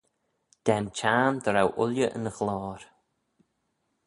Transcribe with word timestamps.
Da'n 0.65 0.85
Çhiarn 0.97 1.35
dy 1.43 1.51
row 1.57 1.69
ooilley 1.83 2.11
yn 2.21 2.25
ghloyr. 2.39 2.81